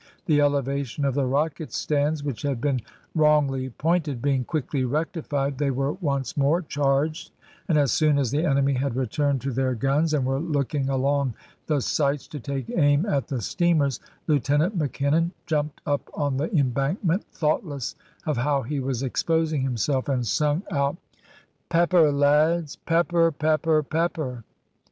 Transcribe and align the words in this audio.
The 0.25 0.41
elevation 0.41 1.05
of 1.05 1.13
the 1.13 1.27
rocket 1.27 1.71
stands 1.71 2.23
which 2.23 2.41
had 2.41 2.59
been 2.59 2.81
wrongly 3.13 3.69
pointed 3.69 4.19
being 4.19 4.43
quickly 4.43 4.83
rectified, 4.83 5.59
they 5.59 5.69
were 5.69 5.91
once 5.93 6.35
more 6.35 6.63
charged, 6.63 7.29
and 7.67 7.77
as 7.77 7.91
soon 7.91 8.17
as 8.17 8.31
the 8.31 8.43
enemy 8.43 8.73
had 8.73 8.95
returned 8.95 9.41
to 9.41 9.51
their 9.51 9.75
guns 9.75 10.15
and 10.15 10.25
were 10.25 10.39
looking 10.39 10.89
along 10.89 11.35
the 11.67 11.81
sights 11.81 12.27
to 12.29 12.39
take 12.39 12.67
aim 12.75 13.05
at 13.05 13.27
the 13.27 13.41
steamers, 13.43 13.99
Lieutenant 14.25 14.75
Mackinnon 14.75 15.33
jumped 15.45 15.81
up 15.85 16.09
on 16.15 16.37
the 16.37 16.51
embankment, 16.51 17.23
thoughtless 17.31 17.93
of 18.25 18.37
how 18.37 18.63
he 18.63 18.79
was 18.79 19.03
exposing 19.03 19.61
himself, 19.61 20.09
and 20.09 20.25
sung 20.25 20.63
out 20.71 20.97
"Pepper, 21.69 22.11
lads! 22.11 22.75
pepper! 22.75 23.31
pepper 23.31 23.83
pepper!" 23.83 24.43